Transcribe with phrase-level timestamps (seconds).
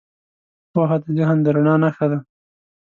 [0.71, 2.19] پوهه د ذهن د رڼا نښه ده.